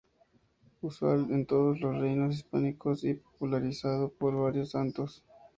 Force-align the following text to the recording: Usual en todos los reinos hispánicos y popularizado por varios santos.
Usual 0.81 1.27
en 1.29 1.45
todos 1.45 1.79
los 1.79 1.95
reinos 1.95 2.33
hispánicos 2.33 3.03
y 3.03 3.13
popularizado 3.13 4.09
por 4.11 4.35
varios 4.35 4.71
santos. 4.71 5.23